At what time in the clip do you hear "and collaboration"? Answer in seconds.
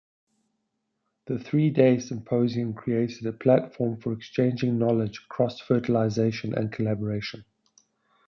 6.55-7.45